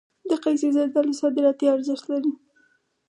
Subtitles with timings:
[0.29, 2.31] د قیسی زردالو صادراتي ارزښت لري.